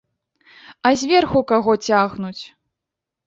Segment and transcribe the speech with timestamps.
[0.89, 2.39] А зверху каго цягнуць?